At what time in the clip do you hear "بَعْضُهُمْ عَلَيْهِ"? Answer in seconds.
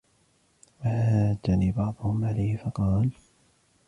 1.71-2.57